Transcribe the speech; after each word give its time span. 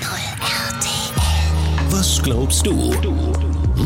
RTL. 0.00 1.90
Was 1.90 2.22
glaubst 2.22 2.66
du? 2.66 2.94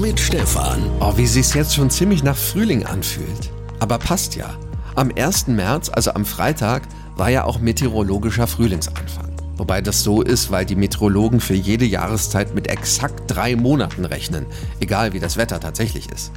Mit 0.01 0.19
Stefan. 0.21 0.91
Oh, 1.01 1.17
wie 1.17 1.27
sich's 1.27 1.55
jetzt 1.55 1.75
schon 1.75 1.91
ziemlich 1.91 2.23
nach 2.23 2.37
Frühling 2.37 2.85
anfühlt. 2.85 3.51
Aber 3.81 3.99
passt 3.99 4.37
ja. 4.37 4.57
Am 4.95 5.11
1. 5.17 5.49
März, 5.49 5.91
also 5.93 6.13
am 6.13 6.25
Freitag, 6.25 6.83
war 7.17 7.31
ja 7.31 7.45
auch 7.45 7.59
meteorologischer 7.59 8.47
Frühlingsanfang. 8.47 9.34
Wobei 9.57 9.81
das 9.81 10.03
so 10.03 10.23
ist, 10.23 10.51
weil 10.51 10.65
die 10.65 10.77
Meteorologen 10.77 11.41
für 11.41 11.55
jede 11.55 11.85
Jahreszeit 11.85 12.55
mit 12.55 12.69
exakt 12.69 13.23
drei 13.29 13.57
Monaten 13.57 14.05
rechnen, 14.05 14.47
egal 14.81 15.13
wie 15.13 15.21
das 15.21 15.37
Wetter 15.37 15.61
tatsächlich 15.61 16.11
ist. 16.11 16.33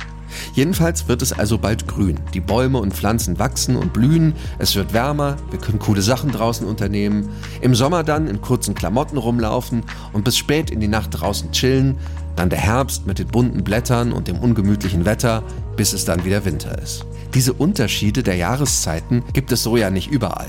Jedenfalls 0.53 1.07
wird 1.07 1.21
es 1.21 1.33
also 1.33 1.57
bald 1.57 1.87
grün. 1.87 2.19
Die 2.33 2.41
Bäume 2.41 2.79
und 2.79 2.93
Pflanzen 2.93 3.39
wachsen 3.39 3.75
und 3.75 3.93
blühen, 3.93 4.33
es 4.59 4.75
wird 4.75 4.93
wärmer, 4.93 5.37
wir 5.51 5.59
können 5.59 5.79
coole 5.79 6.01
Sachen 6.01 6.31
draußen 6.31 6.67
unternehmen, 6.67 7.29
im 7.61 7.75
Sommer 7.75 8.03
dann 8.03 8.27
in 8.27 8.41
kurzen 8.41 8.75
Klamotten 8.75 9.17
rumlaufen 9.17 9.83
und 10.13 10.23
bis 10.23 10.37
spät 10.37 10.69
in 10.69 10.79
die 10.79 10.87
Nacht 10.87 11.09
draußen 11.11 11.51
chillen, 11.51 11.97
dann 12.35 12.49
der 12.49 12.59
Herbst 12.59 13.07
mit 13.07 13.19
den 13.19 13.27
bunten 13.27 13.63
Blättern 13.63 14.11
und 14.11 14.27
dem 14.27 14.37
ungemütlichen 14.39 15.05
Wetter, 15.05 15.43
bis 15.75 15.93
es 15.93 16.05
dann 16.05 16.23
wieder 16.23 16.45
Winter 16.45 16.77
ist. 16.81 17.05
Diese 17.33 17.53
Unterschiede 17.53 18.23
der 18.23 18.35
Jahreszeiten 18.35 19.23
gibt 19.33 19.51
es 19.51 19.63
so 19.63 19.75
ja 19.75 19.89
nicht 19.89 20.09
überall. 20.11 20.47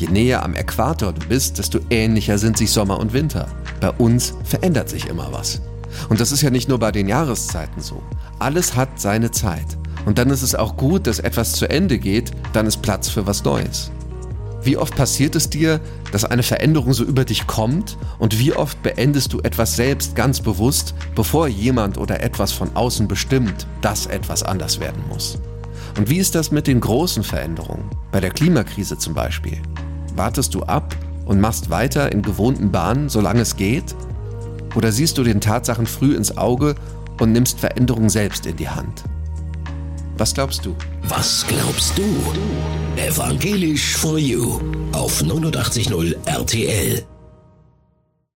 Je 0.00 0.08
näher 0.08 0.42
am 0.42 0.54
Äquator 0.54 1.12
du 1.12 1.26
bist, 1.28 1.58
desto 1.58 1.78
ähnlicher 1.90 2.38
sind 2.38 2.56
sich 2.56 2.72
Sommer 2.72 2.98
und 2.98 3.12
Winter. 3.12 3.48
Bei 3.82 3.90
uns 3.90 4.32
verändert 4.44 4.88
sich 4.88 5.06
immer 5.06 5.30
was. 5.30 5.60
Und 6.08 6.20
das 6.20 6.32
ist 6.32 6.40
ja 6.40 6.48
nicht 6.48 6.70
nur 6.70 6.78
bei 6.78 6.90
den 6.90 7.06
Jahreszeiten 7.06 7.82
so. 7.82 8.02
Alles 8.38 8.74
hat 8.74 8.98
seine 8.98 9.30
Zeit. 9.30 9.66
Und 10.06 10.16
dann 10.16 10.30
ist 10.30 10.40
es 10.40 10.54
auch 10.54 10.78
gut, 10.78 11.06
dass 11.06 11.18
etwas 11.18 11.52
zu 11.52 11.68
Ende 11.68 11.98
geht, 11.98 12.30
dann 12.54 12.64
ist 12.64 12.80
Platz 12.80 13.10
für 13.10 13.26
was 13.26 13.44
Neues. 13.44 13.90
Wie 14.62 14.78
oft 14.78 14.96
passiert 14.96 15.36
es 15.36 15.50
dir, 15.50 15.80
dass 16.12 16.24
eine 16.24 16.42
Veränderung 16.44 16.94
so 16.94 17.04
über 17.04 17.26
dich 17.26 17.46
kommt 17.46 17.98
und 18.18 18.38
wie 18.38 18.54
oft 18.54 18.82
beendest 18.82 19.34
du 19.34 19.40
etwas 19.40 19.76
selbst 19.76 20.16
ganz 20.16 20.40
bewusst, 20.40 20.94
bevor 21.14 21.46
jemand 21.46 21.98
oder 21.98 22.22
etwas 22.22 22.52
von 22.52 22.74
außen 22.74 23.06
bestimmt, 23.06 23.66
dass 23.82 24.06
etwas 24.06 24.42
anders 24.44 24.80
werden 24.80 25.04
muss? 25.10 25.38
Und 25.98 26.08
wie 26.08 26.18
ist 26.18 26.34
das 26.34 26.50
mit 26.50 26.66
den 26.66 26.80
großen 26.80 27.22
Veränderungen? 27.22 27.84
Bei 28.12 28.20
der 28.20 28.30
Klimakrise 28.30 28.96
zum 28.96 29.12
Beispiel. 29.12 29.60
Wartest 30.16 30.54
du 30.54 30.62
ab 30.62 30.94
und 31.24 31.40
machst 31.40 31.70
weiter 31.70 32.12
in 32.12 32.22
gewohnten 32.22 32.70
Bahnen, 32.70 33.08
solange 33.08 33.40
es 33.40 33.56
geht? 33.56 33.94
Oder 34.74 34.92
siehst 34.92 35.18
du 35.18 35.24
den 35.24 35.40
Tatsachen 35.40 35.86
früh 35.86 36.14
ins 36.14 36.36
Auge 36.36 36.74
und 37.20 37.32
nimmst 37.32 37.60
Veränderungen 37.60 38.08
selbst 38.08 38.46
in 38.46 38.56
die 38.56 38.68
Hand? 38.68 39.04
Was 40.16 40.34
glaubst 40.34 40.66
du? 40.66 40.76
Was 41.08 41.46
glaubst 41.46 41.96
du? 41.96 42.02
Evangelisch 42.96 43.96
for 43.96 44.18
You 44.18 44.60
auf 44.92 45.22
89.0 45.22 46.14
RTL. 46.26 47.04